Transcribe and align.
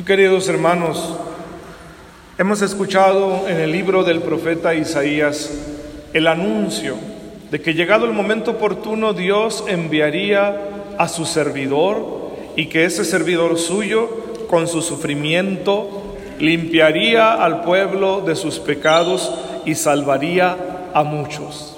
Queridos 0.00 0.48
hermanos, 0.48 1.14
hemos 2.36 2.60
escuchado 2.60 3.46
en 3.46 3.60
el 3.60 3.70
libro 3.70 4.02
del 4.02 4.20
profeta 4.20 4.74
Isaías 4.74 5.52
el 6.12 6.26
anuncio 6.26 6.96
de 7.52 7.60
que 7.60 7.74
llegado 7.74 8.06
el 8.06 8.12
momento 8.12 8.52
oportuno 8.52 9.12
Dios 9.12 9.62
enviaría 9.68 10.56
a 10.98 11.06
su 11.06 11.24
servidor 11.24 12.32
y 12.56 12.66
que 12.66 12.84
ese 12.84 13.04
servidor 13.04 13.58
suyo 13.60 14.08
con 14.48 14.66
su 14.66 14.82
sufrimiento 14.82 16.16
limpiaría 16.40 17.34
al 17.34 17.62
pueblo 17.62 18.22
de 18.22 18.34
sus 18.34 18.58
pecados 18.58 19.32
y 19.64 19.76
salvaría 19.76 20.56
a 20.94 21.04
muchos. 21.04 21.76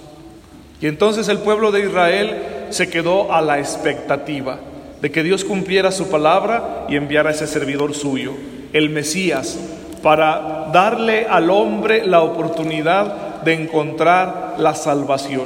Y 0.81 0.87
entonces 0.87 1.29
el 1.29 1.41
pueblo 1.41 1.73
de 1.73 1.81
Israel 1.81 2.37
se 2.71 2.89
quedó 2.89 3.35
a 3.35 3.43
la 3.43 3.59
expectativa 3.59 4.61
de 5.05 5.11
que 5.11 5.23
Dios 5.23 5.45
cumpliera 5.45 5.93
su 5.93 6.09
palabra 6.09 6.87
y 6.89 6.97
enviara 6.97 7.29
a 7.29 7.33
ese 7.35 7.47
servidor 7.47 7.93
suyo, 7.93 8.33
el 8.73 8.89
Mesías, 8.89 9.59
para 10.03 10.71
darle 10.73 11.27
al 11.27 11.51
hombre 11.51 12.07
la 12.07 12.23
oportunidad 12.23 13.43
de 13.43 13.53
encontrar 13.53 14.55
la 14.57 14.75
salvación. 14.75 15.45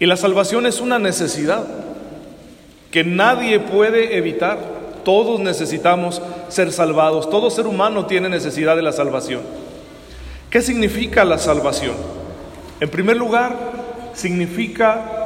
Y 0.00 0.06
la 0.06 0.16
salvación 0.16 0.66
es 0.66 0.80
una 0.80 0.98
necesidad 0.98 1.68
que 2.90 3.04
nadie 3.04 3.60
puede 3.60 4.16
evitar. 4.16 4.58
Todos 5.04 5.38
necesitamos 5.38 6.20
ser 6.48 6.72
salvados. 6.72 7.30
Todo 7.30 7.50
ser 7.50 7.68
humano 7.68 8.06
tiene 8.06 8.28
necesidad 8.28 8.74
de 8.74 8.82
la 8.82 8.90
salvación. 8.90 9.42
¿Qué 10.50 10.62
significa 10.62 11.24
la 11.24 11.38
salvación? 11.38 11.94
En 12.80 12.88
primer 12.88 13.18
lugar, 13.18 13.54
significa 14.14 15.17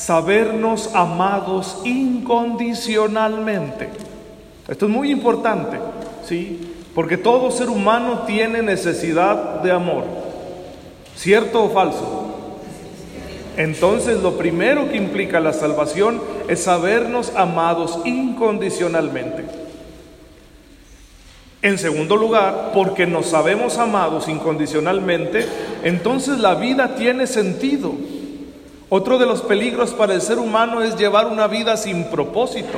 sabernos 0.00 0.90
amados 0.94 1.82
incondicionalmente. 1.84 3.90
Esto 4.66 4.86
es 4.86 4.90
muy 4.90 5.10
importante, 5.10 5.78
¿sí? 6.24 6.72
Porque 6.94 7.18
todo 7.18 7.50
ser 7.50 7.68
humano 7.68 8.22
tiene 8.26 8.62
necesidad 8.62 9.60
de 9.60 9.72
amor. 9.72 10.04
¿Cierto 11.14 11.64
o 11.64 11.68
falso? 11.68 12.34
Entonces 13.58 14.22
lo 14.22 14.38
primero 14.38 14.88
que 14.88 14.96
implica 14.96 15.38
la 15.38 15.52
salvación 15.52 16.22
es 16.48 16.62
sabernos 16.62 17.34
amados 17.36 17.98
incondicionalmente. 18.06 19.44
En 21.60 21.76
segundo 21.76 22.16
lugar, 22.16 22.70
porque 22.72 23.06
nos 23.06 23.26
sabemos 23.26 23.76
amados 23.76 24.28
incondicionalmente, 24.28 25.46
entonces 25.84 26.38
la 26.38 26.54
vida 26.54 26.94
tiene 26.94 27.26
sentido. 27.26 27.92
Otro 28.92 29.18
de 29.18 29.26
los 29.26 29.42
peligros 29.42 29.92
para 29.92 30.14
el 30.14 30.20
ser 30.20 30.40
humano 30.40 30.82
es 30.82 30.96
llevar 30.96 31.28
una 31.28 31.46
vida 31.46 31.76
sin 31.76 32.10
propósito. 32.10 32.76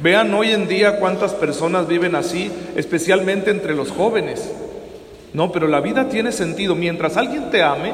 Vean 0.00 0.34
hoy 0.34 0.50
en 0.50 0.66
día 0.66 0.98
cuántas 0.98 1.34
personas 1.34 1.86
viven 1.86 2.16
así, 2.16 2.50
especialmente 2.74 3.52
entre 3.52 3.76
los 3.76 3.92
jóvenes. 3.92 4.52
No, 5.32 5.52
pero 5.52 5.68
la 5.68 5.80
vida 5.80 6.08
tiene 6.08 6.32
sentido. 6.32 6.74
Mientras 6.74 7.16
alguien 7.16 7.48
te 7.52 7.62
ame, 7.62 7.92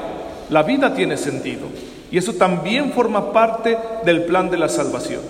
la 0.49 0.63
vida 0.63 0.95
tiene 0.95 1.19
sentido. 1.19 1.67
Y 2.11 2.17
eso 2.17 2.33
también 2.33 2.93
forma 2.93 3.35
parte 3.35 3.77
del 4.07 4.25
plan 4.25 4.49
de 4.49 4.57
la 4.57 4.71
salvación. 4.71 5.21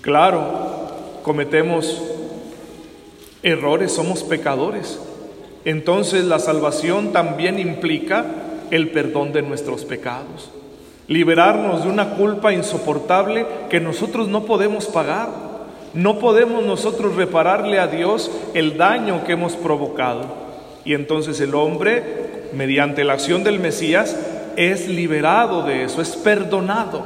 Claro, 0.00 0.88
cometemos 1.22 2.02
errores, 3.44 3.92
somos 3.92 4.24
pecadores. 4.24 4.98
Entonces 5.64 6.24
la 6.24 6.40
salvación 6.40 7.12
también 7.12 7.60
implica 7.60 8.26
el 8.72 8.90
perdón 8.90 9.32
de 9.32 9.42
nuestros 9.42 9.84
pecados 9.84 10.50
liberarnos 11.08 11.84
de 11.84 11.90
una 11.90 12.10
culpa 12.10 12.52
insoportable 12.52 13.46
que 13.70 13.80
nosotros 13.80 14.28
no 14.28 14.44
podemos 14.44 14.86
pagar. 14.86 15.48
No 15.94 16.18
podemos 16.18 16.64
nosotros 16.64 17.16
repararle 17.16 17.80
a 17.80 17.86
Dios 17.86 18.30
el 18.54 18.76
daño 18.76 19.24
que 19.24 19.32
hemos 19.32 19.56
provocado. 19.56 20.26
Y 20.84 20.92
entonces 20.94 21.40
el 21.40 21.54
hombre, 21.54 22.50
mediante 22.52 23.04
la 23.04 23.14
acción 23.14 23.42
del 23.42 23.58
Mesías, 23.58 24.16
es 24.56 24.86
liberado 24.86 25.62
de 25.62 25.84
eso, 25.84 26.02
es 26.02 26.10
perdonado. 26.10 27.02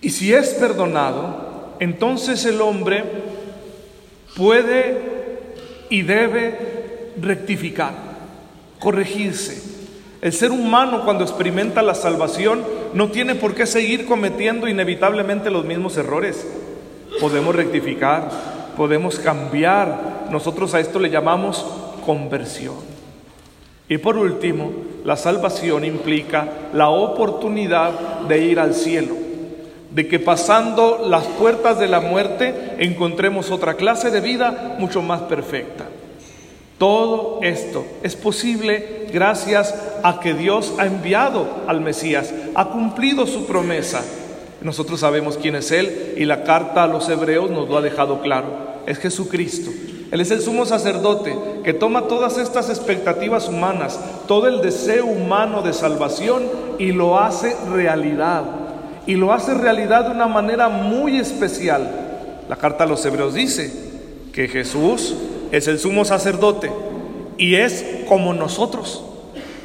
Y 0.00 0.10
si 0.10 0.32
es 0.32 0.50
perdonado, 0.50 1.76
entonces 1.80 2.44
el 2.44 2.60
hombre 2.60 3.04
puede 4.36 5.00
y 5.88 6.02
debe 6.02 7.12
rectificar, 7.20 7.94
corregirse, 8.78 9.67
el 10.20 10.32
ser 10.32 10.50
humano 10.50 11.04
cuando 11.04 11.24
experimenta 11.24 11.80
la 11.82 11.94
salvación 11.94 12.64
no 12.92 13.10
tiene 13.10 13.36
por 13.36 13.54
qué 13.54 13.66
seguir 13.66 14.06
cometiendo 14.06 14.66
inevitablemente 14.66 15.50
los 15.50 15.64
mismos 15.64 15.96
errores. 15.96 16.46
Podemos 17.20 17.54
rectificar, 17.54 18.28
podemos 18.76 19.18
cambiar. 19.20 20.26
Nosotros 20.30 20.74
a 20.74 20.80
esto 20.80 20.98
le 20.98 21.10
llamamos 21.10 21.64
conversión. 22.04 22.74
Y 23.88 23.98
por 23.98 24.16
último, 24.16 24.72
la 25.04 25.16
salvación 25.16 25.84
implica 25.84 26.48
la 26.72 26.88
oportunidad 26.88 28.20
de 28.28 28.44
ir 28.44 28.60
al 28.60 28.74
cielo, 28.74 29.14
de 29.90 30.08
que 30.08 30.18
pasando 30.18 31.06
las 31.08 31.24
puertas 31.24 31.78
de 31.78 31.86
la 31.86 32.00
muerte 32.00 32.74
encontremos 32.78 33.50
otra 33.50 33.74
clase 33.74 34.10
de 34.10 34.20
vida 34.20 34.76
mucho 34.78 35.00
más 35.00 35.22
perfecta. 35.22 35.86
Todo 36.76 37.38
esto 37.42 37.86
es 38.02 38.14
posible 38.14 38.97
gracias 39.12 39.74
a 40.02 40.20
que 40.20 40.34
Dios 40.34 40.74
ha 40.78 40.86
enviado 40.86 41.46
al 41.66 41.80
Mesías, 41.80 42.32
ha 42.54 42.66
cumplido 42.66 43.26
su 43.26 43.46
promesa. 43.46 44.02
Nosotros 44.60 45.00
sabemos 45.00 45.38
quién 45.40 45.54
es 45.56 45.70
Él 45.70 46.14
y 46.16 46.24
la 46.24 46.42
carta 46.44 46.84
a 46.84 46.88
los 46.88 47.08
hebreos 47.08 47.50
nos 47.50 47.68
lo 47.68 47.78
ha 47.78 47.82
dejado 47.82 48.20
claro. 48.20 48.68
Es 48.86 48.98
Jesucristo. 48.98 49.70
Él 50.10 50.20
es 50.20 50.30
el 50.30 50.40
sumo 50.40 50.64
sacerdote 50.64 51.36
que 51.62 51.74
toma 51.74 52.08
todas 52.08 52.38
estas 52.38 52.70
expectativas 52.70 53.48
humanas, 53.48 54.00
todo 54.26 54.48
el 54.48 54.62
deseo 54.62 55.06
humano 55.06 55.62
de 55.62 55.72
salvación 55.72 56.44
y 56.78 56.92
lo 56.92 57.18
hace 57.18 57.54
realidad. 57.70 58.44
Y 59.06 59.14
lo 59.14 59.32
hace 59.32 59.54
realidad 59.54 60.06
de 60.06 60.12
una 60.12 60.26
manera 60.26 60.68
muy 60.68 61.18
especial. 61.18 61.88
La 62.48 62.56
carta 62.56 62.84
a 62.84 62.86
los 62.86 63.04
hebreos 63.04 63.34
dice 63.34 63.70
que 64.32 64.48
Jesús 64.48 65.14
es 65.52 65.68
el 65.68 65.78
sumo 65.78 66.04
sacerdote 66.04 66.70
y 67.38 67.54
es 67.54 67.84
como 68.08 68.34
nosotros. 68.34 69.02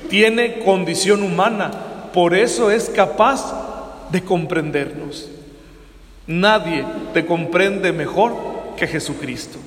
Tiene 0.10 0.60
condición 0.60 1.24
humana, 1.24 1.72
por 2.14 2.36
eso 2.36 2.72
es 2.72 2.90
capaz 2.90 4.08
de 4.12 4.24
comprendernos. 4.24 5.28
Nadie 6.28 6.86
te 7.14 7.26
comprende 7.26 7.92
mejor 7.92 8.34
que 8.78 8.88
Jesucristo. 8.88 9.58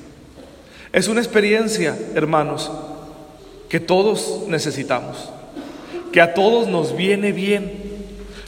Es 0.93 1.07
una 1.07 1.19
experiencia, 1.19 1.97
hermanos, 2.15 2.71
que 3.69 3.79
todos 3.79 4.45
necesitamos, 4.47 5.29
que 6.13 6.21
a 6.21 6.33
todos 6.33 6.67
nos 6.67 6.95
viene 6.95 7.33
bien. 7.33 7.97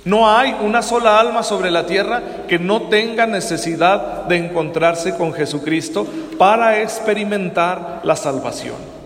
No 0.05 0.29
hay 0.29 0.55
una 0.63 0.81
sola 0.81 1.19
alma 1.19 1.43
sobre 1.43 1.69
la 1.69 1.85
tierra 1.85 2.23
que 2.47 2.57
no 2.57 2.83
tenga 2.83 3.27
necesidad 3.27 4.23
de 4.23 4.37
encontrarse 4.37 5.15
con 5.15 5.33
Jesucristo 5.33 6.07
para 6.37 6.81
experimentar 6.81 7.99
la 8.03 8.15
salvación. 8.15 8.98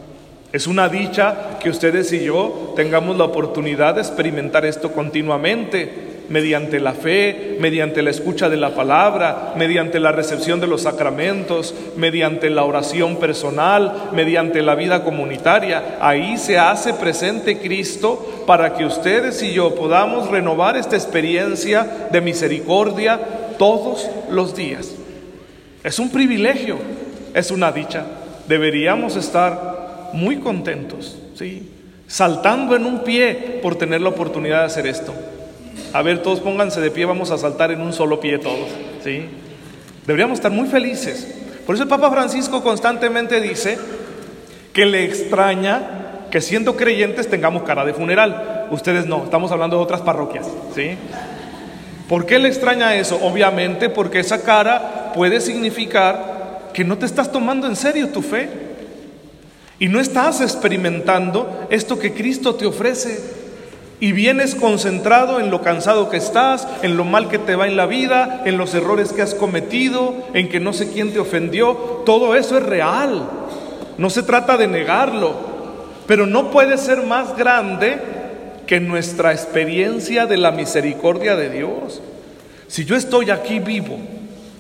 Es 0.54 0.68
una 0.68 0.88
dicha 0.88 1.58
que 1.60 1.72
ustedes 1.72 2.14
y 2.14 2.24
yo 2.24 2.74
tengamos 2.76 3.18
la 3.18 3.24
oportunidad 3.24 3.96
de 3.96 4.02
experimentar 4.02 4.66
esto 4.66 4.92
continuamente, 4.92 6.14
mediante 6.30 6.80
la 6.80 6.94
fe, 6.94 7.58
mediante 7.60 8.02
la 8.02 8.12
escucha 8.12 8.50
de 8.50 8.58
la 8.58 8.76
palabra, 8.76 9.54
mediante 9.58 10.00
la 10.00 10.12
recepción 10.12 10.62
de 10.62 10.68
los 10.68 10.84
sacramentos, 10.84 11.74
mediante 11.98 12.52
la 12.52 12.64
oración 12.64 13.18
personal, 13.18 14.12
mediante 14.14 14.62
la 14.62 14.76
vida 14.76 15.04
comunitaria. 15.04 15.98
Ahí 16.00 16.38
se 16.38 16.60
hace 16.60 16.94
presente 16.94 17.58
Cristo 17.58 18.44
para 18.46 18.76
que 18.76 18.86
ustedes 18.86 19.42
y 19.42 19.54
yo 19.54 19.74
podamos 19.74 20.30
renovar 20.30 20.78
esta 20.78 20.96
experiencia 20.96 22.08
de 22.12 22.22
misericordia 22.22 23.20
todos 23.58 24.08
los 24.30 24.56
días. 24.56 24.94
Es 25.84 26.00
un 26.00 26.12
privilegio 26.12 26.78
es 27.34 27.50
una 27.52 27.72
dicha. 27.72 28.06
Deberíamos 28.48 29.16
estar 29.16 29.73
muy 30.14 30.38
contentos, 30.38 31.18
¿sí? 31.36 31.70
Saltando 32.08 32.76
en 32.76 32.86
un 32.86 33.04
pie 33.04 33.60
por 33.62 33.76
tener 33.76 34.02
la 34.02 34.10
oportunidad 34.10 34.60
de 34.60 34.66
hacer 34.66 34.88
esto. 34.88 35.14
A 35.92 36.02
ver, 36.02 36.22
todos 36.22 36.40
pónganse 36.40 36.82
de 36.82 36.92
pie, 36.92 37.06
vamos 37.06 37.32
a 37.32 37.38
saltar 37.38 37.72
en 37.72 37.82
un 37.82 37.94
solo 37.94 38.20
pie 38.20 38.38
todos, 38.38 38.70
¿sí? 39.04 39.26
Deberíamos 40.06 40.40
estar 40.40 40.52
muy 40.52 40.68
felices. 40.68 41.28
Por 41.66 41.76
eso 41.76 41.84
el 41.84 41.90
Papa 41.90 42.12
Francisco 42.12 42.62
constantemente 42.64 43.40
dice 43.42 43.78
que 44.74 44.86
le 44.86 45.06
extraña 45.06 46.28
que 46.30 46.42
siendo 46.42 46.76
creyentes 46.76 47.30
tengamos 47.30 47.64
cara 47.64 47.86
de 47.86 47.94
funeral. 47.94 48.68
Ustedes 48.72 49.06
no, 49.06 49.24
estamos 49.24 49.52
hablando 49.52 49.78
de 49.78 49.84
otras 49.84 50.02
parroquias, 50.02 50.48
¿sí? 50.76 50.98
¿Por 52.10 52.26
qué 52.26 52.38
le 52.40 52.50
extraña 52.50 52.96
eso? 52.96 53.20
Obviamente 53.22 53.90
porque 53.90 54.20
esa 54.20 54.44
cara 54.44 55.12
puede 55.14 55.40
significar 55.42 56.70
que 56.74 56.84
no 56.84 56.98
te 56.98 57.06
estás 57.06 57.32
tomando 57.32 57.68
en 57.68 57.76
serio 57.76 58.10
tu 58.10 58.22
fe 58.22 58.73
y 59.84 59.90
no 59.90 60.00
estás 60.00 60.40
experimentando 60.40 61.68
esto 61.70 62.00
que 62.00 62.14
Cristo 62.14 62.56
te 62.56 62.66
ofrece. 62.66 63.20
y 64.00 64.14
vienes 64.14 64.56
concentrado 64.56 65.42
en 65.42 65.52
lo 65.52 65.62
cansado 65.62 66.10
que 66.10 66.16
estás, 66.16 66.66
en 66.84 66.96
lo 66.96 67.04
mal 67.04 67.28
que 67.28 67.38
te 67.38 67.58
va 67.58 67.68
en 67.68 67.76
la 67.76 67.86
vida, 67.86 68.44
en 68.46 68.58
los 68.58 68.74
errores 68.74 69.12
que 69.12 69.22
has 69.22 69.34
cometido, 69.34 70.16
en 70.34 70.48
que 70.48 70.62
no 70.62 70.72
sé 70.72 70.90
quién 70.92 71.12
te 71.12 71.20
ofendió, 71.20 71.74
todo 72.06 72.34
eso 72.36 72.58
es 72.58 72.64
real. 72.64 73.30
No 73.98 74.10
se 74.10 74.24
trata 74.24 74.56
de 74.56 74.68
negarlo, 74.68 75.34
pero 76.08 76.28
no 76.28 76.50
puede 76.50 76.78
ser 76.78 77.04
más 77.04 77.36
grande 77.36 78.00
que 78.66 78.80
nuestra 78.80 79.34
experiencia 79.34 80.28
de 80.28 80.38
la 80.38 80.52
misericordia 80.52 81.36
de 81.36 81.50
Dios. 81.50 82.02
Si 82.68 82.86
yo 82.86 82.96
estoy 82.96 83.32
aquí 83.32 83.60
vivo, 83.60 83.98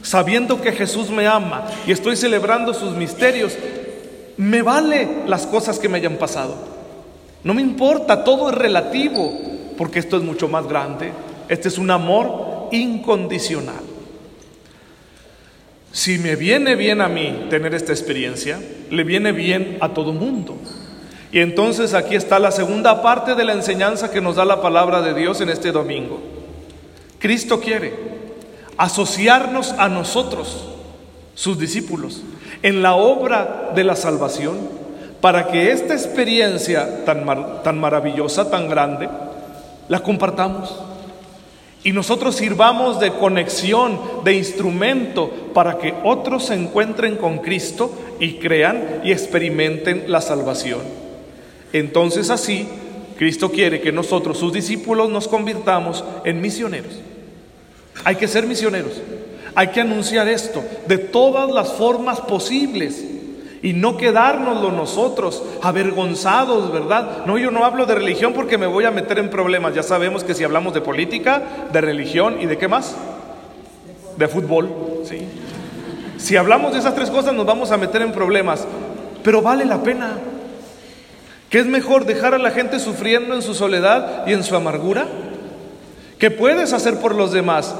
sabiendo 0.01 0.61
que 0.61 0.73
Jesús 0.73 1.09
me 1.09 1.27
ama 1.27 1.65
y 1.87 1.93
estoy 1.93 2.17
celebrando 2.17 2.73
sus 2.73 2.95
misterios, 2.97 3.57
me 4.37 4.61
vale 4.61 5.23
las 5.27 5.45
cosas 5.47 5.79
que 5.79 5.89
me 5.89 5.97
hayan 5.97 6.17
pasado. 6.17 6.55
No 7.43 7.53
me 7.53 7.61
importa, 7.61 8.23
todo 8.23 8.49
es 8.49 8.55
relativo, 8.55 9.33
porque 9.77 9.99
esto 9.99 10.17
es 10.17 10.23
mucho 10.23 10.47
más 10.47 10.67
grande. 10.67 11.11
Este 11.49 11.67
es 11.67 11.77
un 11.77 11.91
amor 11.91 12.69
incondicional. 12.71 13.83
Si 15.91 16.17
me 16.17 16.35
viene 16.35 16.75
bien 16.75 17.01
a 17.01 17.07
mí 17.07 17.47
tener 17.49 17.75
esta 17.75 17.91
experiencia, 17.91 18.59
le 18.89 19.03
viene 19.03 19.31
bien 19.31 19.77
a 19.81 19.89
todo 19.89 20.11
mundo. 20.11 20.57
Y 21.31 21.39
entonces 21.39 21.93
aquí 21.93 22.15
está 22.15 22.39
la 22.39 22.51
segunda 22.51 23.01
parte 23.01 23.35
de 23.35 23.43
la 23.43 23.53
enseñanza 23.53 24.11
que 24.11 24.21
nos 24.21 24.35
da 24.35 24.45
la 24.45 24.61
palabra 24.61 25.01
de 25.01 25.13
Dios 25.13 25.41
en 25.41 25.49
este 25.49 25.71
domingo. 25.71 26.19
Cristo 27.19 27.59
quiere 27.59 27.93
asociarnos 28.77 29.71
a 29.73 29.87
nosotros, 29.87 30.65
sus 31.35 31.59
discípulos, 31.59 32.21
en 32.63 32.81
la 32.81 32.95
obra 32.95 33.71
de 33.75 33.83
la 33.83 33.95
salvación 33.95 34.57
para 35.21 35.47
que 35.47 35.71
esta 35.71 35.93
experiencia 35.93 37.05
tan, 37.05 37.79
maravillosa, 37.79 38.49
tan 38.49 38.67
grande, 38.67 39.07
la 39.87 40.01
compartamos. 40.01 40.75
Y 41.83 41.91
nosotros 41.91 42.35
sirvamos 42.35 42.99
de 42.99 43.11
conexión, 43.11 43.99
de 44.23 44.33
instrumento 44.33 45.29
para 45.53 45.77
que 45.77 45.93
otros 46.03 46.45
se 46.45 46.55
encuentren 46.55 47.17
con 47.17 47.39
Cristo 47.39 47.93
y 48.19 48.35
crean 48.35 49.01
y 49.03 49.11
experimenten 49.11 50.05
la 50.07 50.21
salvación. 50.21 50.79
Entonces 51.73 52.29
así, 52.29 52.67
Cristo 53.17 53.49
quiere 53.49 53.81
que 53.81 53.91
nosotros, 53.91 54.37
sus 54.37 54.53
discípulos, 54.53 55.09
nos 55.09 55.27
convirtamos 55.27 56.03
en 56.23 56.41
misioneros. 56.41 56.99
Hay 58.03 58.15
que 58.15 58.27
ser 58.27 58.45
misioneros. 58.45 59.01
Hay 59.55 59.67
que 59.67 59.81
anunciar 59.81 60.27
esto 60.27 60.63
de 60.87 60.97
todas 60.97 61.49
las 61.51 61.73
formas 61.73 62.19
posibles 62.21 63.03
y 63.61 63.73
no 63.73 63.95
quedárnoslo 63.95 64.71
nosotros 64.71 65.41
avergonzados, 65.61 66.71
¿verdad? 66.71 67.25
No, 67.25 67.37
yo 67.37 67.49
no 67.49 67.63
hablo 67.63 67.85
de 67.85 67.95
religión 67.95 68.33
porque 68.33 68.57
me 68.57 68.67
voy 68.67 68.83
a 68.83 68.91
meter 68.91 69.19
en 69.19 69.29
problemas. 69.29 69.73
Ya 69.73 69.83
sabemos 69.83 70.23
que 70.23 70.33
si 70.33 70.43
hablamos 70.43 70.73
de 70.73 70.81
política, 70.81 71.41
de 71.71 71.81
religión 71.81 72.41
y 72.41 72.45
de 72.45 72.57
qué 72.57 72.67
más? 72.67 72.95
De 74.17 74.27
fútbol, 74.27 74.69
¿sí? 75.05 75.19
Si 76.17 76.35
hablamos 76.35 76.73
de 76.73 76.79
esas 76.79 76.93
tres 76.93 77.09
cosas 77.09 77.33
nos 77.33 77.45
vamos 77.45 77.71
a 77.71 77.77
meter 77.77 78.01
en 78.01 78.11
problemas, 78.11 78.65
pero 79.23 79.41
vale 79.41 79.65
la 79.65 79.81
pena. 79.81 80.17
¿Qué 81.49 81.59
es 81.59 81.65
mejor 81.65 82.05
dejar 82.05 82.33
a 82.33 82.39
la 82.39 82.51
gente 82.51 82.79
sufriendo 82.79 83.33
en 83.33 83.41
su 83.41 83.53
soledad 83.53 84.27
y 84.27 84.33
en 84.33 84.43
su 84.43 84.55
amargura? 84.55 85.05
¿Qué 86.17 86.31
puedes 86.31 86.73
hacer 86.73 86.99
por 86.99 87.15
los 87.15 87.31
demás? 87.31 87.75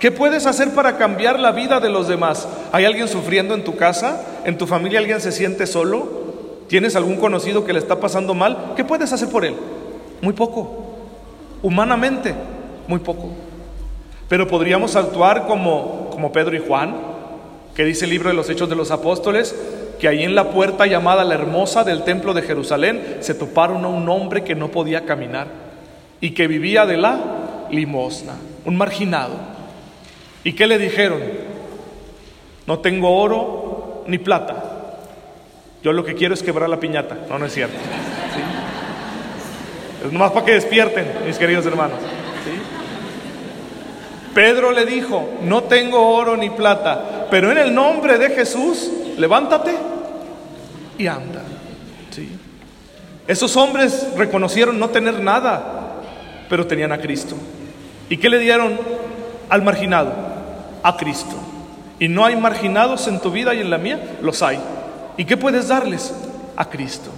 ¿Qué 0.00 0.12
puedes 0.12 0.44
hacer 0.46 0.74
para 0.74 0.98
cambiar 0.98 1.40
la 1.40 1.52
vida 1.52 1.80
de 1.80 1.88
los 1.88 2.06
demás? 2.06 2.46
¿Hay 2.72 2.84
alguien 2.84 3.08
sufriendo 3.08 3.54
en 3.54 3.64
tu 3.64 3.76
casa? 3.76 4.22
¿En 4.44 4.58
tu 4.58 4.66
familia 4.66 4.98
alguien 4.98 5.20
se 5.20 5.32
siente 5.32 5.66
solo? 5.66 6.26
¿Tienes 6.68 6.96
algún 6.96 7.16
conocido 7.16 7.64
que 7.64 7.72
le 7.72 7.78
está 7.78 7.98
pasando 7.98 8.34
mal? 8.34 8.74
¿Qué 8.76 8.84
puedes 8.84 9.12
hacer 9.12 9.30
por 9.30 9.44
él? 9.44 9.54
Muy 10.20 10.34
poco. 10.34 10.84
Humanamente, 11.62 12.34
muy 12.88 12.98
poco. 12.98 13.30
Pero 14.28 14.46
podríamos 14.46 14.96
actuar 14.96 15.46
como, 15.46 16.10
como 16.10 16.30
Pedro 16.30 16.56
y 16.56 16.60
Juan, 16.66 16.96
que 17.74 17.84
dice 17.84 18.04
el 18.04 18.10
libro 18.10 18.28
de 18.28 18.34
los 18.34 18.50
Hechos 18.50 18.68
de 18.68 18.76
los 18.76 18.90
Apóstoles, 18.90 19.54
que 19.98 20.08
ahí 20.08 20.24
en 20.24 20.34
la 20.34 20.50
puerta 20.50 20.86
llamada 20.86 21.24
la 21.24 21.34
hermosa 21.34 21.84
del 21.84 22.02
templo 22.02 22.34
de 22.34 22.42
Jerusalén 22.42 23.18
se 23.20 23.34
toparon 23.34 23.84
a 23.84 23.88
un 23.88 24.08
hombre 24.10 24.44
que 24.44 24.54
no 24.54 24.70
podía 24.70 25.06
caminar 25.06 25.46
y 26.20 26.32
que 26.32 26.48
vivía 26.48 26.84
de 26.84 26.98
la 26.98 27.18
limosna, 27.70 28.34
un 28.66 28.76
marginado. 28.76 29.55
¿Y 30.46 30.52
qué 30.52 30.68
le 30.68 30.78
dijeron? 30.78 31.20
No 32.68 32.78
tengo 32.78 33.18
oro 33.18 34.04
ni 34.06 34.18
plata. 34.18 35.00
Yo 35.82 35.92
lo 35.92 36.04
que 36.04 36.14
quiero 36.14 36.34
es 36.34 36.42
quebrar 36.44 36.68
la 36.68 36.78
piñata. 36.78 37.16
No, 37.28 37.36
no 37.36 37.46
es 37.46 37.52
cierto. 37.52 37.74
Es 40.04 40.12
nomás 40.12 40.30
para 40.30 40.46
que 40.46 40.52
despierten, 40.52 41.04
mis 41.26 41.36
queridos 41.36 41.66
hermanos. 41.66 41.98
Pedro 44.36 44.70
le 44.70 44.86
dijo, 44.86 45.28
no 45.42 45.64
tengo 45.64 46.14
oro 46.14 46.36
ni 46.36 46.48
plata, 46.50 47.26
pero 47.28 47.50
en 47.50 47.58
el 47.58 47.74
nombre 47.74 48.16
de 48.16 48.30
Jesús, 48.30 48.88
levántate 49.18 49.74
y 50.96 51.08
anda. 51.08 51.42
Esos 53.26 53.56
hombres 53.56 54.10
reconocieron 54.16 54.78
no 54.78 54.90
tener 54.90 55.18
nada, 55.18 56.02
pero 56.48 56.68
tenían 56.68 56.92
a 56.92 57.00
Cristo. 57.00 57.34
¿Y 58.08 58.18
qué 58.18 58.28
le 58.28 58.38
dieron 58.38 58.78
al 59.48 59.62
marginado? 59.62 60.25
A 60.86 60.96
Cristo. 60.96 61.34
Y 61.98 62.06
no 62.06 62.24
hay 62.24 62.36
marginados 62.36 63.08
en 63.08 63.18
tu 63.18 63.32
vida 63.32 63.52
y 63.54 63.60
en 63.60 63.70
la 63.70 63.78
mía, 63.78 64.18
los 64.22 64.40
hay. 64.40 64.60
¿Y 65.16 65.24
qué 65.24 65.36
puedes 65.36 65.66
darles? 65.66 66.14
A 66.56 66.70
Cristo. 66.70 67.10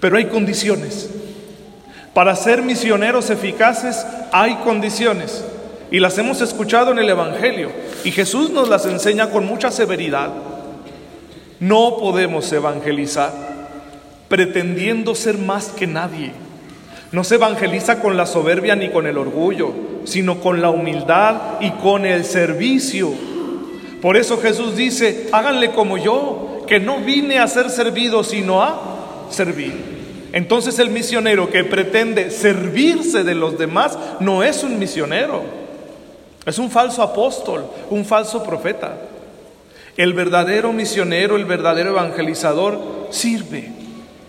Pero 0.00 0.16
hay 0.16 0.24
condiciones. 0.24 1.08
Para 2.12 2.34
ser 2.34 2.62
misioneros 2.62 3.30
eficaces 3.30 4.04
hay 4.32 4.56
condiciones. 4.56 5.44
Y 5.92 6.00
las 6.00 6.18
hemos 6.18 6.40
escuchado 6.40 6.90
en 6.90 6.98
el 6.98 7.08
Evangelio. 7.08 7.70
Y 8.02 8.10
Jesús 8.10 8.50
nos 8.50 8.68
las 8.68 8.86
enseña 8.86 9.30
con 9.30 9.46
mucha 9.46 9.70
severidad. 9.70 10.30
No 11.60 11.96
podemos 11.98 12.52
evangelizar 12.52 13.32
pretendiendo 14.28 15.14
ser 15.14 15.38
más 15.38 15.68
que 15.68 15.86
nadie. 15.86 16.32
No 17.10 17.24
se 17.24 17.36
evangeliza 17.36 18.00
con 18.00 18.16
la 18.16 18.26
soberbia 18.26 18.76
ni 18.76 18.90
con 18.90 19.06
el 19.06 19.16
orgullo, 19.16 19.72
sino 20.04 20.40
con 20.40 20.60
la 20.60 20.70
humildad 20.70 21.60
y 21.60 21.70
con 21.72 22.04
el 22.04 22.24
servicio. 22.24 23.12
Por 24.02 24.16
eso 24.16 24.38
Jesús 24.38 24.76
dice, 24.76 25.28
háganle 25.32 25.70
como 25.70 25.96
yo, 25.98 26.64
que 26.66 26.78
no 26.78 26.98
vine 26.98 27.38
a 27.38 27.48
ser 27.48 27.70
servido, 27.70 28.22
sino 28.22 28.62
a 28.62 29.26
servir. 29.30 29.98
Entonces 30.32 30.78
el 30.78 30.90
misionero 30.90 31.50
que 31.50 31.64
pretende 31.64 32.30
servirse 32.30 33.24
de 33.24 33.34
los 33.34 33.58
demás 33.58 33.98
no 34.20 34.42
es 34.42 34.62
un 34.62 34.78
misionero, 34.78 35.42
es 36.44 36.58
un 36.58 36.70
falso 36.70 37.02
apóstol, 37.02 37.64
un 37.88 38.04
falso 38.04 38.42
profeta. 38.42 38.98
El 39.96 40.12
verdadero 40.12 40.72
misionero, 40.72 41.36
el 41.36 41.46
verdadero 41.46 41.90
evangelizador 41.90 43.08
sirve, 43.10 43.72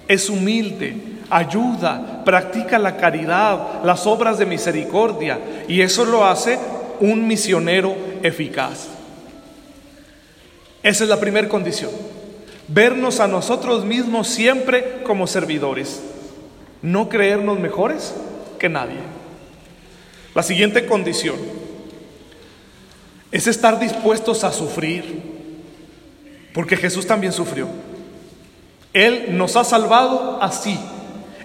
es 0.08 0.30
humilde, 0.30 0.96
ayuda, 1.30 2.24
practica 2.24 2.80
la 2.80 2.98
caridad, 2.98 3.84
las 3.84 4.06
obras 4.08 4.38
de 4.38 4.46
misericordia, 4.46 5.40
y 5.68 5.82
eso 5.82 6.06
lo 6.06 6.26
hace 6.26 6.60
un 7.00 7.28
misionero 7.28 7.96
eficaz. 8.24 8.88
Esa 10.84 11.04
es 11.04 11.10
la 11.10 11.20
primera 11.20 11.48
condición. 11.48 11.92
Vernos 12.68 13.20
a 13.20 13.28
nosotros 13.28 13.84
mismos 13.84 14.28
siempre 14.28 15.02
como 15.04 15.28
servidores, 15.28 16.02
no 16.82 17.10
creernos 17.10 17.60
mejores 17.60 18.14
que 18.60 18.70
nadie. 18.70 19.00
La 20.36 20.44
siguiente 20.44 20.86
condición 20.86 21.36
es 23.32 23.48
estar 23.48 23.80
dispuestos 23.80 24.44
a 24.44 24.52
sufrir, 24.52 25.22
porque 26.54 26.78
Jesús 26.78 27.06
también 27.06 27.34
sufrió. 27.34 27.68
Él 28.94 29.38
nos 29.38 29.56
ha 29.56 29.64
salvado 29.64 30.42
así, 30.42 30.80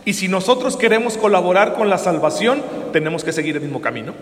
y 0.05 0.13
si 0.13 0.29
nosotros 0.29 0.77
queremos 0.77 1.17
colaborar 1.17 1.75
con 1.75 1.89
la 1.89 1.99
salvación, 1.99 2.63
tenemos 2.93 3.25
que 3.25 3.33
seguir 3.33 3.57
el 3.57 3.63
mismo 3.63 3.81
camino. 3.81 4.13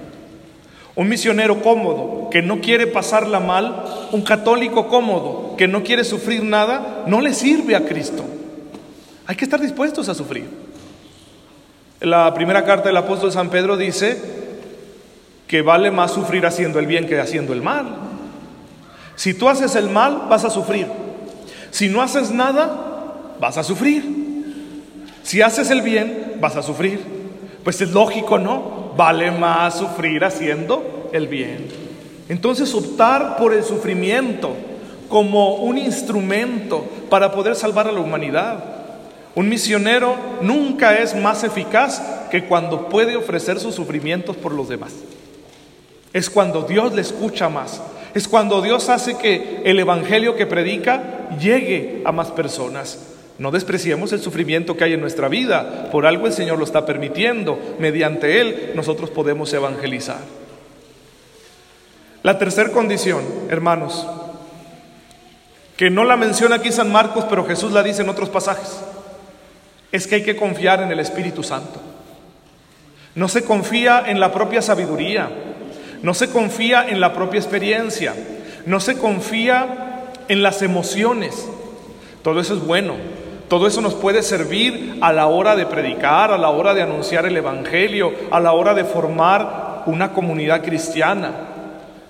Un 0.95 1.09
misionero 1.09 1.61
cómodo, 1.63 2.29
que 2.31 2.43
no 2.43 2.61
quiere 2.61 2.87
pasarla 2.87 3.41
mal, 3.41 3.85
un 4.13 4.23
católico 4.23 4.89
cómodo, 4.89 5.57
que 5.57 5.67
no 5.67 5.83
quiere 5.83 6.05
sufrir 6.05 6.45
nada, 6.45 7.05
no 7.07 7.21
le 7.21 7.35
sirve 7.35 7.75
a 7.75 7.85
Cristo. 7.85 8.25
Hay 9.27 9.37
que 9.37 9.45
estar 9.45 9.61
dispuestos 9.61 10.09
a 10.09 10.15
sufrir. 10.15 10.49
La 12.01 12.33
primera 12.35 12.65
carta 12.65 12.89
del 12.89 12.97
apóstol 12.97 13.33
San 13.33 13.49
Pedro 13.49 13.77
dice 13.77 14.21
que 15.47 15.63
vale 15.63 15.91
más 15.91 16.13
sufrir 16.13 16.47
haciendo 16.47 16.79
el 16.79 16.87
bien 16.87 17.07
que 17.07 17.21
haciendo 17.21 17.53
el 17.53 17.63
mal. 17.63 17.87
Si 19.17 19.35
tú 19.35 19.49
haces 19.49 19.75
el 19.77 19.89
mal, 19.89 20.27
vas 20.29 20.45
a 20.45 20.51
sufrir. 20.51 20.87
Si 21.71 21.89
no 21.89 22.03
haces 22.03 22.31
nada, 22.31 23.37
vas 23.41 23.57
a 23.57 23.65
sufrir. 23.65 24.22
Si 25.23 25.43
haces 25.43 25.71
el 25.71 25.83
bien, 25.83 26.35
vas 26.41 26.57
a 26.57 26.63
sufrir. 26.63 27.01
Pues 27.65 27.81
es 27.81 27.91
lógico, 27.91 28.39
¿no? 28.39 28.93
Vale 28.97 29.31
más 29.31 29.79
sufrir 29.79 30.25
haciendo 30.25 31.11
el 31.13 31.29
bien. 31.29 31.69
Entonces 32.29 32.75
optar 32.75 33.37
por 33.37 33.53
el 33.53 33.63
sufrimiento 33.63 34.51
como 35.09 35.57
un 35.57 35.79
instrumento 35.79 36.85
para 37.11 37.33
poder 37.33 37.55
salvar 37.55 37.87
a 37.87 37.93
la 37.93 38.01
humanidad. 38.01 38.65
Un 39.35 39.49
misionero 39.49 40.17
nunca 40.41 40.99
es 40.99 41.15
más 41.15 41.45
eficaz 41.45 42.03
que 42.31 42.45
cuando 42.45 42.89
puede 42.89 43.17
ofrecer 43.17 43.61
sus 43.61 43.75
sufrimientos 43.75 44.37
por 44.37 44.53
los 44.53 44.69
demás. 44.69 44.93
Es 46.13 46.29
cuando 46.29 46.63
Dios 46.63 46.93
le 46.95 47.03
escucha 47.03 47.49
más. 47.49 47.81
Es 48.15 48.29
cuando 48.29 48.61
Dios 48.61 48.89
hace 48.89 49.17
que 49.17 49.63
el 49.65 49.79
Evangelio 49.79 50.37
que 50.37 50.47
predica 50.47 51.31
llegue 51.39 52.03
a 52.05 52.13
más 52.13 52.31
personas. 52.31 53.12
No 53.39 53.51
despreciemos 53.51 54.13
el 54.13 54.21
sufrimiento 54.21 54.77
que 54.77 54.85
hay 54.85 54.93
en 54.93 55.01
nuestra 55.01 55.29
vida. 55.29 55.91
Por 55.91 56.07
algo 56.07 56.27
el 56.27 56.33
Señor 56.33 56.59
lo 56.59 56.65
está 56.65 56.87
permitiendo. 56.87 57.59
Mediante 57.79 58.41
Él 58.41 58.73
nosotros 58.75 59.11
podemos 59.11 59.53
evangelizar. 59.53 60.21
La 62.23 62.39
tercera 62.39 62.71
condición, 62.71 63.25
hermanos, 63.49 64.07
que 65.77 65.91
no 65.91 66.05
la 66.05 66.17
menciona 66.17 66.57
aquí 66.57 66.71
San 66.71 66.93
Marcos, 66.93 67.25
pero 67.29 67.45
Jesús 67.45 67.73
la 67.73 67.83
dice 67.83 68.03
en 68.03 68.09
otros 68.09 68.29
pasajes, 68.29 68.81
es 69.91 70.07
que 70.07 70.17
hay 70.17 70.23
que 70.23 70.37
confiar 70.37 70.83
en 70.83 70.93
el 70.93 71.01
Espíritu 71.01 71.43
Santo. 71.43 71.81
No 73.17 73.29
se 73.29 73.43
confía 73.43 74.05
en 74.07 74.21
la 74.21 74.33
propia 74.33 74.63
sabiduría, 74.63 75.29
no 76.03 76.15
se 76.15 76.31
confía 76.31 76.89
en 76.89 77.01
la 77.01 77.13
propia 77.13 77.41
experiencia, 77.41 78.15
no 78.67 78.79
se 78.79 78.97
confía 78.97 80.13
en 80.29 80.43
las 80.43 80.63
emociones. 80.63 81.49
Todo 82.23 82.41
eso 82.41 82.55
es 82.55 82.61
bueno, 82.61 82.95
todo 83.53 83.67
eso 83.67 83.83
nos 83.83 83.93
puede 83.93 84.23
servir 84.23 84.97
a 85.03 85.13
la 85.13 85.27
hora 85.27 85.55
de 85.55 85.67
predicar, 85.67 86.33
a 86.33 86.39
la 86.39 86.49
hora 86.49 86.73
de 86.73 86.81
anunciar 86.81 87.27
el 87.27 87.37
Evangelio, 87.37 88.11
a 88.31 88.41
la 88.41 88.53
hora 88.53 88.73
de 88.73 88.83
formar 88.83 89.83
una 89.85 90.15
comunidad 90.15 90.65
cristiana. 90.65 91.33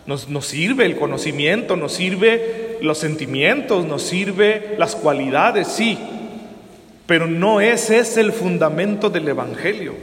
Nos, 0.07 0.29
sirve 0.47 0.87
el 0.87 0.95
conocimiento, 0.95 1.75
nos 1.75 1.95
sirve 1.95 2.79
los 2.81 2.99
sentimientos, 2.99 3.85
nos 3.85 4.03
sirve 4.03 4.77
las 4.79 4.95
cualidades, 4.95 5.67
sí, 5.67 5.99
pero 7.07 7.27
no 7.27 7.61
ese 7.61 7.99
es 7.99 8.17
el 8.19 8.31
fundamento 8.31 9.11
del 9.11 9.27
Evangelio. 9.27 9.95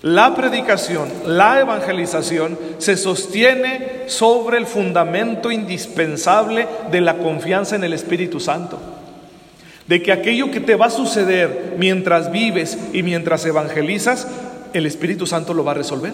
La 0.00 0.34
predicación, 0.34 1.10
la 1.26 1.60
evangelización 1.60 2.58
se 2.78 2.96
sostiene 2.96 4.04
sobre 4.06 4.56
el 4.56 4.64
fundamento 4.64 5.50
indispensable 5.50 6.66
de 6.90 7.02
la 7.02 7.18
confianza 7.18 7.76
en 7.76 7.84
el 7.84 7.92
Espíritu 7.92 8.40
Santo. 8.40 8.93
De 9.86 10.02
que 10.02 10.12
aquello 10.12 10.50
que 10.50 10.60
te 10.60 10.76
va 10.76 10.86
a 10.86 10.90
suceder 10.90 11.74
mientras 11.78 12.32
vives 12.32 12.78
y 12.92 13.02
mientras 13.02 13.44
evangelizas, 13.44 14.26
el 14.72 14.86
Espíritu 14.86 15.26
Santo 15.26 15.54
lo 15.54 15.64
va 15.64 15.72
a 15.72 15.76
resolver. 15.76 16.12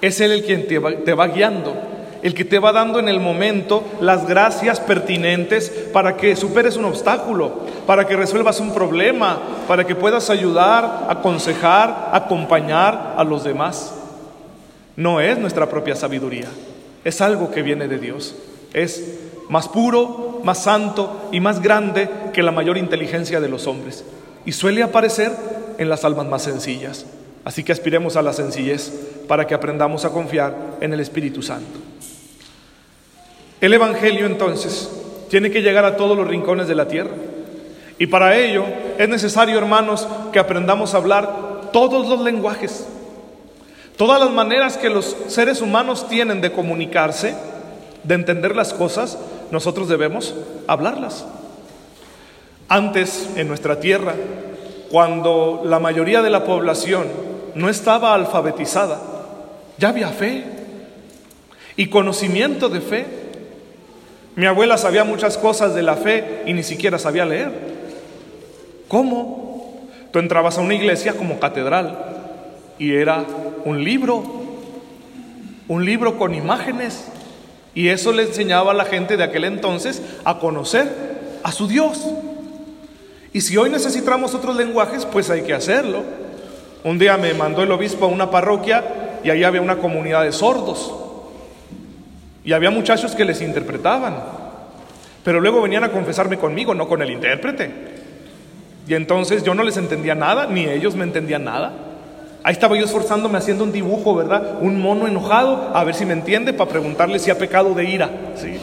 Es 0.00 0.20
Él 0.20 0.32
el 0.32 0.44
quien 0.44 0.66
te 0.66 0.78
va, 0.78 0.92
te 0.92 1.14
va 1.14 1.28
guiando, 1.28 1.74
el 2.22 2.34
que 2.34 2.44
te 2.44 2.58
va 2.58 2.72
dando 2.72 2.98
en 2.98 3.08
el 3.08 3.20
momento 3.20 3.84
las 4.00 4.26
gracias 4.26 4.80
pertinentes 4.80 5.70
para 5.92 6.16
que 6.16 6.36
superes 6.36 6.76
un 6.76 6.84
obstáculo, 6.84 7.60
para 7.86 8.06
que 8.06 8.16
resuelvas 8.16 8.60
un 8.60 8.72
problema, 8.72 9.38
para 9.68 9.84
que 9.84 9.94
puedas 9.94 10.30
ayudar, 10.30 11.06
aconsejar, 11.08 12.10
acompañar 12.12 13.14
a 13.16 13.24
los 13.24 13.44
demás. 13.44 13.94
No 14.96 15.20
es 15.20 15.38
nuestra 15.38 15.68
propia 15.68 15.94
sabiduría, 15.94 16.48
es 17.04 17.20
algo 17.20 17.50
que 17.50 17.62
viene 17.62 17.86
de 17.86 17.98
Dios. 17.98 18.34
Es 18.72 19.18
más 19.48 19.68
puro, 19.68 20.40
más 20.44 20.62
santo 20.62 21.28
y 21.32 21.40
más 21.40 21.60
grande 21.60 22.08
que 22.32 22.42
la 22.42 22.52
mayor 22.52 22.78
inteligencia 22.78 23.40
de 23.40 23.48
los 23.48 23.66
hombres. 23.66 24.04
Y 24.44 24.52
suele 24.52 24.82
aparecer 24.82 25.32
en 25.78 25.88
las 25.88 26.04
almas 26.04 26.26
más 26.26 26.42
sencillas. 26.42 27.06
Así 27.44 27.62
que 27.62 27.72
aspiremos 27.72 28.16
a 28.16 28.22
la 28.22 28.32
sencillez 28.32 28.92
para 29.28 29.46
que 29.46 29.54
aprendamos 29.54 30.04
a 30.04 30.10
confiar 30.10 30.78
en 30.80 30.92
el 30.92 31.00
Espíritu 31.00 31.42
Santo. 31.42 31.78
El 33.60 33.72
Evangelio 33.72 34.26
entonces 34.26 34.90
tiene 35.30 35.50
que 35.50 35.62
llegar 35.62 35.84
a 35.84 35.96
todos 35.96 36.16
los 36.16 36.26
rincones 36.26 36.68
de 36.68 36.74
la 36.74 36.88
tierra. 36.88 37.10
Y 37.98 38.06
para 38.06 38.36
ello 38.36 38.64
es 38.98 39.08
necesario, 39.08 39.58
hermanos, 39.58 40.06
que 40.32 40.38
aprendamos 40.38 40.94
a 40.94 40.98
hablar 40.98 41.70
todos 41.72 42.08
los 42.08 42.20
lenguajes, 42.20 42.86
todas 43.96 44.20
las 44.20 44.30
maneras 44.30 44.76
que 44.76 44.90
los 44.90 45.16
seres 45.28 45.62
humanos 45.62 46.08
tienen 46.08 46.40
de 46.40 46.52
comunicarse, 46.52 47.34
de 48.04 48.14
entender 48.14 48.54
las 48.54 48.74
cosas, 48.74 49.18
nosotros 49.50 49.88
debemos 49.88 50.34
hablarlas. 50.66 51.26
Antes, 52.68 53.30
en 53.36 53.48
nuestra 53.48 53.80
tierra, 53.80 54.14
cuando 54.90 55.62
la 55.64 55.78
mayoría 55.78 56.22
de 56.22 56.30
la 56.30 56.44
población 56.44 57.06
no 57.54 57.68
estaba 57.68 58.14
alfabetizada, 58.14 59.00
ya 59.78 59.88
había 59.88 60.08
fe 60.08 60.44
y 61.76 61.88
conocimiento 61.88 62.68
de 62.68 62.80
fe. 62.80 63.06
Mi 64.34 64.46
abuela 64.46 64.76
sabía 64.78 65.04
muchas 65.04 65.38
cosas 65.38 65.74
de 65.74 65.82
la 65.82 65.94
fe 65.94 66.42
y 66.46 66.52
ni 66.52 66.62
siquiera 66.62 66.98
sabía 66.98 67.24
leer. 67.24 67.52
¿Cómo? 68.88 69.86
Tú 70.12 70.18
entrabas 70.18 70.58
a 70.58 70.60
una 70.60 70.74
iglesia 70.74 71.14
como 71.14 71.38
catedral 71.38 71.98
y 72.78 72.94
era 72.94 73.24
un 73.64 73.82
libro, 73.82 74.22
un 75.68 75.84
libro 75.84 76.18
con 76.18 76.34
imágenes. 76.34 77.08
Y 77.76 77.90
eso 77.90 78.10
le 78.10 78.22
enseñaba 78.22 78.70
a 78.72 78.74
la 78.74 78.86
gente 78.86 79.18
de 79.18 79.22
aquel 79.22 79.44
entonces 79.44 80.00
a 80.24 80.38
conocer 80.38 80.90
a 81.42 81.52
su 81.52 81.68
Dios. 81.68 82.02
Y 83.34 83.42
si 83.42 83.58
hoy 83.58 83.68
necesitamos 83.68 84.34
otros 84.34 84.56
lenguajes, 84.56 85.04
pues 85.04 85.28
hay 85.28 85.42
que 85.42 85.52
hacerlo. 85.52 86.02
Un 86.84 86.98
día 86.98 87.18
me 87.18 87.34
mandó 87.34 87.62
el 87.62 87.70
obispo 87.70 88.06
a 88.06 88.08
una 88.08 88.30
parroquia 88.30 89.20
y 89.22 89.28
ahí 89.28 89.44
había 89.44 89.60
una 89.60 89.76
comunidad 89.76 90.22
de 90.22 90.32
sordos. 90.32 90.90
Y 92.44 92.54
había 92.54 92.70
muchachos 92.70 93.14
que 93.14 93.26
les 93.26 93.42
interpretaban. 93.42 94.22
Pero 95.22 95.38
luego 95.38 95.60
venían 95.60 95.84
a 95.84 95.92
confesarme 95.92 96.38
conmigo, 96.38 96.74
no 96.74 96.88
con 96.88 97.02
el 97.02 97.10
intérprete. 97.10 97.70
Y 98.88 98.94
entonces 98.94 99.44
yo 99.44 99.54
no 99.54 99.62
les 99.62 99.76
entendía 99.76 100.14
nada, 100.14 100.46
ni 100.46 100.64
ellos 100.64 100.96
me 100.96 101.04
entendían 101.04 101.44
nada. 101.44 101.74
Ahí 102.46 102.52
estaba 102.52 102.76
yo 102.76 102.84
esforzándome 102.84 103.38
haciendo 103.38 103.64
un 103.64 103.72
dibujo, 103.72 104.14
¿verdad? 104.14 104.58
Un 104.60 104.80
mono 104.80 105.08
enojado, 105.08 105.72
a 105.74 105.82
ver 105.82 105.96
si 105.96 106.06
me 106.06 106.12
entiende, 106.12 106.52
para 106.52 106.70
preguntarle 106.70 107.18
si 107.18 107.28
ha 107.28 107.36
pecado 107.36 107.74
de 107.74 107.90
ira. 107.90 108.08
¿sí? 108.36 108.58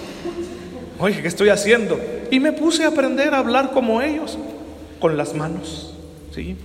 Oye, 1.00 1.22
¿qué 1.22 1.28
estoy 1.28 1.50
haciendo? 1.50 2.00
Y 2.32 2.40
me 2.40 2.54
puse 2.54 2.86
a 2.86 2.88
aprender 2.88 3.34
a 3.34 3.40
hablar 3.40 3.72
como 3.72 4.02
ellos, 4.02 4.38
con 5.02 5.18
las 5.18 5.34
manos. 5.34 5.94
¿sí? 6.34 6.56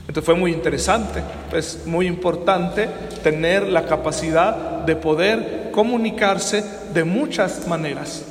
Entonces 0.00 0.22
fue 0.22 0.34
muy 0.34 0.52
interesante, 0.52 1.22
es 1.54 1.86
muy 1.86 2.06
importante 2.06 2.90
tener 3.22 3.66
la 3.66 3.86
capacidad 3.86 4.54
de 4.84 4.96
poder 4.96 5.70
comunicarse 5.72 6.62
de 6.92 7.04
muchas 7.04 7.66
maneras, 7.68 8.26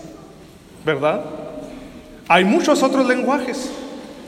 ¿verdad? 0.86 1.22
Hay 2.28 2.46
muchos 2.46 2.84
otros 2.84 3.08
lenguajes. 3.08 3.72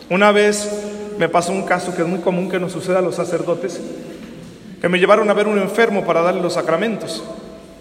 Una 0.10 0.32
vez 0.32 0.91
me 1.22 1.30
pasó 1.30 1.52
un 1.52 1.62
caso 1.62 1.94
que 1.96 2.02
es 2.02 2.08
muy 2.08 2.18
común 2.18 2.50
que 2.50 2.60
nos 2.60 2.72
suceda 2.72 2.98
a 2.98 3.02
los 3.04 3.14
sacerdotes, 3.14 3.80
que 4.82 4.90
me 4.90 4.98
llevaron 4.98 5.30
a 5.30 5.34
ver 5.34 5.46
un 5.46 5.60
enfermo 5.60 6.04
para 6.04 6.24
darle 6.24 6.42
los 6.42 6.54
sacramentos. 6.54 7.24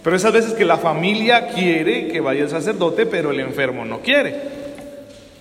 Pero 0.05 0.15
esas 0.15 0.35
veces 0.35 0.53
que 0.53 0.67
la 0.67 0.77
familia 0.77 1.49
quiere 1.49 2.09
que 2.09 2.21
vaya 2.21 2.43
el 2.43 2.51
sacerdote, 2.51 3.07
pero 3.07 3.31
el 3.31 3.41
enfermo 3.41 3.87
no 3.87 4.01
quiere. 4.01 4.37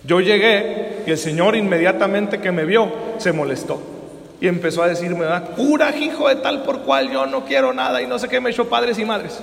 Yo 0.06 0.22
llegué 0.22 1.04
y 1.08 1.12
el 1.12 1.18
Señor 1.18 1.58
inmediatamente 1.58 2.40
que 2.40 2.54
me 2.54 2.64
vio 2.64 2.90
se 3.18 3.34
molestó. 3.34 3.82
Y 4.40 4.48
empezó 4.48 4.82
a 4.82 4.88
decirme, 4.88 5.26
cura, 5.58 5.94
hijo 5.94 6.30
de 6.30 6.38
tal 6.38 6.64
por 6.64 6.84
cual 6.84 7.12
yo 7.12 7.26
no 7.26 7.44
quiero 7.44 7.74
nada 7.74 8.02
y 8.02 8.08
no 8.08 8.18
sé 8.18 8.30
qué 8.30 8.40
me 8.40 8.52
echó 8.52 8.70
padres 8.70 8.98
y 8.98 9.04
madres. 9.04 9.42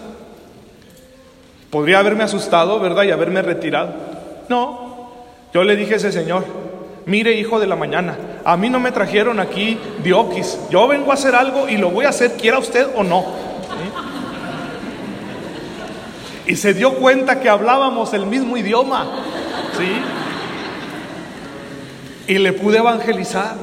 Podría 1.69 1.99
haberme 1.99 2.25
asustado, 2.25 2.81
¿verdad? 2.81 3.03
Y 3.03 3.11
haberme 3.11 3.43
retirado. 3.43 3.93
No, 4.49 5.11
yo 5.53 5.63
le 5.63 5.77
dije 5.77 5.93
a 5.93 5.97
ese 5.99 6.11
señor, 6.11 6.47
mire 7.05 7.33
hijo 7.33 7.61
de 7.61 7.67
la 7.67 7.77
mañana, 7.77 8.17
a 8.47 8.57
mí 8.57 8.71
no 8.71 8.79
me 8.79 8.93
trajeron 8.93 9.41
aquí 9.41 9.77
dioquis, 10.05 10.57
yo 10.71 10.87
vengo 10.87 11.11
a 11.11 11.15
hacer 11.15 11.35
algo 11.35 11.69
y 11.69 11.79
lo 11.79 11.91
voy 11.91 12.05
a 12.05 12.11
hacer 12.11 12.35
quiera 12.35 12.61
usted 12.61 12.87
o 12.95 13.03
no. 13.03 13.25
Y 16.47 16.55
se 16.55 16.73
dio 16.73 16.95
cuenta 16.95 17.41
que 17.41 17.49
hablábamos 17.49 18.15
el 18.15 18.25
mismo 18.25 18.57
idioma, 18.57 19.05
¿sí? 19.77 19.91
Y 22.33 22.39
le 22.39 22.53
pude 22.53 22.79
evangelizar 22.79 23.57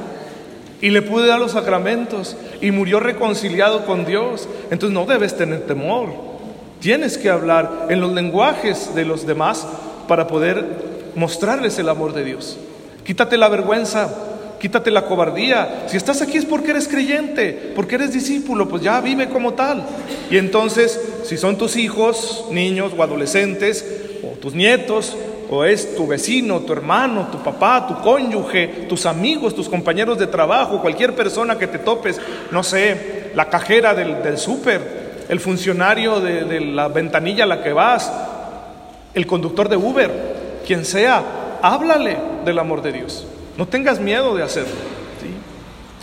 y 0.82 0.90
le 0.90 1.00
pude 1.00 1.28
dar 1.28 1.38
los 1.38 1.52
sacramentos 1.52 2.36
y 2.60 2.70
murió 2.70 3.00
reconciliado 3.00 3.86
con 3.86 4.04
Dios. 4.04 4.46
Entonces 4.70 4.90
no 4.90 5.06
debes 5.06 5.34
tener 5.34 5.62
temor. 5.66 6.10
Tienes 6.80 7.16
que 7.16 7.30
hablar 7.30 7.86
en 7.88 8.02
los 8.02 8.12
lenguajes 8.12 8.94
de 8.94 9.06
los 9.06 9.26
demás 9.26 9.66
para 10.06 10.26
poder 10.26 10.66
mostrarles 11.14 11.78
el 11.78 11.88
amor 11.88 12.12
de 12.12 12.24
Dios. 12.24 12.58
Quítate 13.02 13.38
la 13.38 13.48
vergüenza, 13.48 14.33
quítate 14.64 14.90
la 14.90 15.04
cobardía. 15.04 15.84
Si 15.88 15.98
estás 15.98 16.22
aquí 16.22 16.38
es 16.38 16.46
porque 16.46 16.70
eres 16.70 16.88
creyente, 16.88 17.72
porque 17.76 17.96
eres 17.96 18.14
discípulo, 18.14 18.66
pues 18.66 18.82
ya 18.82 18.98
vive 19.02 19.28
como 19.28 19.52
tal. 19.52 19.84
Y 20.30 20.38
entonces, 20.38 20.98
si 21.24 21.36
son 21.36 21.58
tus 21.58 21.76
hijos, 21.76 22.46
niños 22.50 22.94
o 22.96 23.02
adolescentes, 23.02 23.84
o 24.22 24.38
tus 24.38 24.54
nietos, 24.54 25.18
o 25.50 25.66
es 25.66 25.94
tu 25.94 26.06
vecino, 26.06 26.60
tu 26.60 26.72
hermano, 26.72 27.28
tu 27.30 27.42
papá, 27.42 27.86
tu 27.86 28.00
cónyuge, 28.00 28.86
tus 28.88 29.04
amigos, 29.04 29.54
tus 29.54 29.68
compañeros 29.68 30.18
de 30.18 30.28
trabajo, 30.28 30.80
cualquier 30.80 31.14
persona 31.14 31.58
que 31.58 31.66
te 31.66 31.78
topes, 31.78 32.18
no 32.50 32.62
sé, 32.62 33.32
la 33.34 33.50
cajera 33.50 33.92
del, 33.94 34.22
del 34.22 34.38
súper, 34.38 35.26
el 35.28 35.40
funcionario 35.40 36.20
de, 36.20 36.44
de 36.44 36.60
la 36.62 36.88
ventanilla 36.88 37.44
a 37.44 37.48
la 37.48 37.62
que 37.62 37.74
vas, 37.74 38.10
el 39.12 39.26
conductor 39.26 39.68
de 39.68 39.76
Uber, 39.76 40.10
quien 40.66 40.86
sea, 40.86 41.22
háblale 41.60 42.16
del 42.46 42.58
amor 42.58 42.80
de 42.80 42.92
Dios. 42.92 43.26
No 43.56 43.66
tengas 43.66 44.00
miedo 44.00 44.34
de 44.34 44.42
hacerlo. 44.42 44.94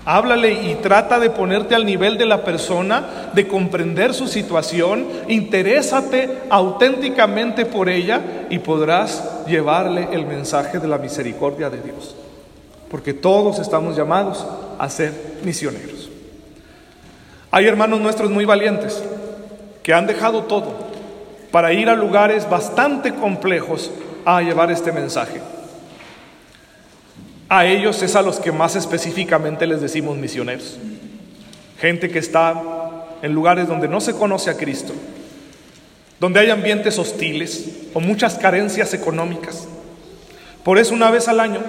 Háblale 0.04 0.52
y 0.52 0.76
trata 0.76 1.20
de 1.20 1.30
ponerte 1.30 1.76
al 1.76 1.86
nivel 1.86 2.18
de 2.18 2.26
la 2.26 2.44
persona, 2.44 3.30
de 3.34 3.48
comprender 3.48 4.16
su 4.16 4.28
situación, 4.28 5.06
interésate 5.28 6.40
auténticamente 6.50 7.68
por 7.68 7.88
ella 7.88 8.48
y 8.50 8.58
podrás 8.60 9.46
llevarle 9.46 10.08
el 10.12 10.26
mensaje 10.26 10.80
de 10.80 10.88
la 10.88 10.98
misericordia 10.98 11.70
de 11.70 11.82
Dios. 11.82 12.16
Porque 12.90 13.14
todos 13.14 13.60
estamos 13.60 13.96
llamados 13.96 14.44
a 14.80 14.90
ser 14.90 15.14
misioneros. 15.44 16.10
Hay 17.52 17.68
hermanos 17.68 18.02
nuestros 18.02 18.32
muy 18.32 18.46
valientes 18.46 19.04
que 19.84 19.94
han 19.94 20.08
dejado 20.08 20.44
todo 20.46 20.74
para 21.52 21.74
ir 21.74 21.90
a 21.90 21.96
lugares 21.96 22.50
bastante 22.50 23.14
complejos 23.14 23.92
a 24.26 24.42
llevar 24.42 24.72
este 24.72 24.92
mensaje. 24.92 25.42
A 27.52 27.66
ellos 27.66 28.02
es 28.02 28.16
a 28.16 28.22
los 28.22 28.40
que 28.40 28.54
más 28.54 28.78
específicamente 28.78 29.68
les 29.68 29.82
decimos 29.82 30.16
misioneros. 30.16 30.78
Gente 31.82 32.10
que 32.10 32.20
está 32.20 32.54
en 33.22 33.34
lugares 33.34 33.68
donde 33.68 33.90
no 33.90 34.00
se 34.00 34.14
conoce 34.14 34.50
a 34.50 34.56
Cristo, 34.56 34.94
donde 36.18 36.40
hay 36.40 36.50
ambientes 36.50 36.98
hostiles 36.98 37.66
o 37.94 38.00
muchas 38.00 38.36
carencias 38.36 38.94
económicas. 38.94 39.68
Por 40.64 40.78
eso 40.78 40.94
una 40.94 41.12
vez 41.12 41.28
al 41.28 41.42
año 41.42 41.60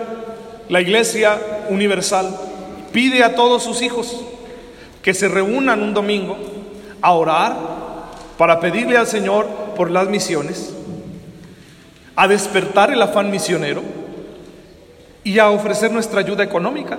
la 0.68 0.80
Iglesia 0.80 1.36
Universal 1.68 2.32
pide 2.92 3.24
a 3.24 3.34
todos 3.34 3.64
sus 3.64 3.82
hijos 3.82 4.24
que 5.02 5.14
se 5.14 5.26
reúnan 5.26 5.82
un 5.82 5.94
domingo 5.94 6.38
a 7.00 7.10
orar 7.10 7.56
para 8.38 8.60
pedirle 8.60 8.98
al 8.98 9.08
Señor 9.08 9.48
por 9.74 9.90
las 9.90 10.06
misiones, 10.08 10.72
a 12.14 12.28
despertar 12.28 12.92
el 12.92 13.02
afán 13.02 13.32
misionero 13.32 14.01
y 15.24 15.38
a 15.38 15.50
ofrecer 15.50 15.92
nuestra 15.92 16.20
ayuda 16.20 16.44
económica. 16.44 16.98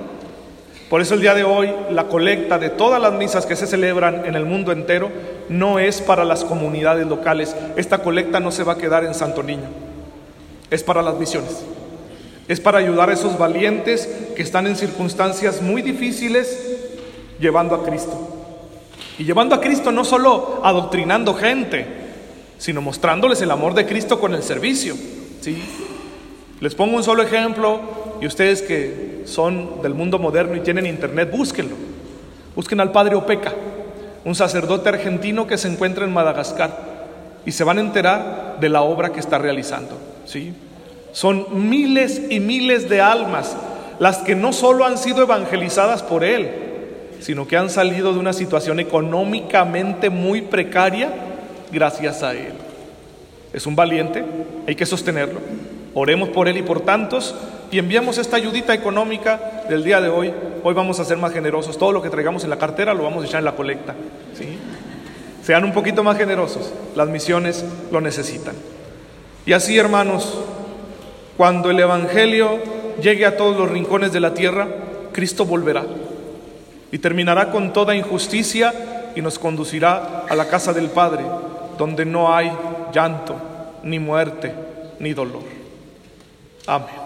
Por 0.90 1.02
eso 1.02 1.16
el 1.16 1.22
día 1.22 1.34
de 1.34 1.44
hoy 1.44 1.74
la 1.90 2.08
colecta 2.08 2.60
de 2.60 2.70
todas 2.70 3.02
las 3.02 3.14
misas 3.14 3.46
que 3.46 3.56
se 3.56 3.68
celebran 3.68 4.26
en 4.26 4.36
el 4.36 4.46
mundo 4.46 4.72
entero 4.72 5.12
no 5.50 5.80
es 5.80 6.02
para 6.02 6.24
las 6.24 6.44
comunidades 6.44 7.08
locales. 7.08 7.56
Esta 7.76 8.00
colecta 8.00 8.40
no 8.40 8.52
se 8.52 8.64
va 8.64 8.74
a 8.74 8.78
quedar 8.78 9.04
en 9.04 9.14
Santo 9.16 9.42
Niño. 9.42 9.68
Es 10.70 10.84
para 10.84 11.02
las 11.02 11.16
misiones. 11.16 11.64
Es 12.48 12.60
para 12.60 12.80
ayudar 12.80 13.10
a 13.10 13.14
esos 13.14 13.38
valientes 13.38 14.08
que 14.36 14.44
están 14.44 14.68
en 14.68 14.76
circunstancias 14.76 15.62
muy 15.62 15.82
difíciles 15.82 16.78
llevando 17.40 17.76
a 17.76 17.84
Cristo. 17.84 18.16
Y 19.18 19.24
llevando 19.24 19.56
a 19.56 19.62
Cristo 19.62 19.92
no 19.92 20.06
solo 20.06 20.62
adoctrinando 20.64 21.34
gente, 21.34 21.86
sino 22.58 22.82
mostrándoles 22.82 23.42
el 23.42 23.52
amor 23.52 23.74
de 23.74 23.86
Cristo 23.86 24.20
con 24.20 24.34
el 24.34 24.44
servicio. 24.44 24.96
¿sí? 25.42 25.62
Les 26.64 26.76
pongo 26.76 26.96
un 26.96 27.04
solo 27.04 27.24
ejemplo 27.24 27.82
y 28.22 28.26
ustedes 28.26 28.62
que 28.62 29.24
son 29.26 29.82
del 29.82 29.94
mundo 29.94 30.18
moderno 30.18 30.56
y 30.56 30.62
tienen 30.62 30.86
internet, 30.86 31.30
búsquenlo. 31.30 31.76
Busquen 32.56 32.80
al 32.80 32.94
padre 32.94 33.16
Opeca, 33.16 33.52
un 34.24 34.34
sacerdote 34.34 34.88
argentino 34.88 35.46
que 35.46 35.58
se 35.58 35.68
encuentra 35.68 36.06
en 36.06 36.14
Madagascar 36.14 36.72
y 37.46 37.52
se 37.52 37.66
van 37.66 37.80
a 37.80 37.82
enterar 37.82 38.60
de 38.62 38.70
la 38.70 38.82
obra 38.82 39.12
que 39.12 39.20
está 39.20 39.38
realizando. 39.38 39.98
¿sí? 40.24 40.54
Son 41.12 41.48
miles 41.70 42.22
y 42.30 42.40
miles 42.40 42.88
de 42.88 43.02
almas 43.02 43.58
las 44.00 44.20
que 44.20 44.34
no 44.34 44.54
solo 44.54 44.86
han 44.86 44.98
sido 44.98 45.24
evangelizadas 45.24 46.02
por 46.02 46.24
él, 46.24 46.50
sino 47.20 47.46
que 47.46 47.58
han 47.58 47.70
salido 47.70 48.14
de 48.14 48.20
una 48.20 48.32
situación 48.32 48.80
económicamente 48.80 50.10
muy 50.10 50.44
precaria 50.44 51.10
gracias 51.74 52.24
a 52.24 52.32
él. 52.32 52.54
Es 53.52 53.68
un 53.68 53.76
valiente, 53.76 54.24
hay 54.66 54.76
que 54.76 54.86
sostenerlo. 54.86 55.42
Oremos 55.94 56.30
por 56.30 56.48
él 56.48 56.58
y 56.58 56.64
por 56.64 56.82
tantos 56.82 57.36
y 57.72 57.80
enviamos 57.80 58.18
esta 58.18 58.38
ayudita 58.38 58.74
económica 58.74 59.64
del 59.70 59.84
día 59.84 60.02
de 60.02 60.10
hoy. 60.10 60.34
Hoy 60.64 60.74
vamos 60.74 61.00
a 61.00 61.06
ser 61.06 61.18
más 61.18 61.34
generosos. 61.34 61.78
Todo 61.78 61.92
lo 61.92 62.02
que 62.02 62.10
traigamos 62.10 62.44
en 62.44 62.50
la 62.50 62.58
cartera 62.58 62.94
lo 62.94 63.04
vamos 63.04 63.24
a 63.24 63.28
echar 63.28 63.40
en 63.40 63.46
la 63.46 63.56
colecta. 63.56 63.94
¿sí? 64.34 64.58
Sean 65.44 65.64
un 65.64 65.74
poquito 65.74 66.04
más 66.04 66.18
generosos. 66.18 66.72
Las 66.96 67.10
misiones 67.10 67.66
lo 67.92 68.02
necesitan. 68.02 68.56
Y 69.46 69.54
así, 69.54 69.78
hermanos, 69.78 70.40
cuando 71.38 71.70
el 71.70 71.80
Evangelio 71.80 72.60
llegue 73.02 73.26
a 73.26 73.38
todos 73.38 73.58
los 73.58 73.70
rincones 73.70 74.14
de 74.14 74.20
la 74.20 74.34
tierra, 74.34 74.68
Cristo 75.12 75.46
volverá 75.46 75.86
y 76.92 77.00
terminará 77.00 77.52
con 77.52 77.74
toda 77.74 77.96
injusticia 77.96 78.74
y 79.16 79.22
nos 79.22 79.40
conducirá 79.40 80.26
a 80.30 80.36
la 80.36 80.48
casa 80.48 80.74
del 80.74 80.90
Padre, 80.90 81.24
donde 81.78 82.06
no 82.06 82.34
hay 82.34 82.52
llanto, 82.94 83.36
ni 83.84 84.00
muerte, 84.00 84.54
ni 85.00 85.14
dolor. 85.14 85.53
Amen. 86.68 87.03